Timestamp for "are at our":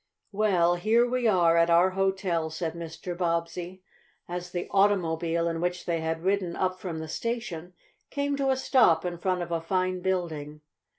1.27-1.91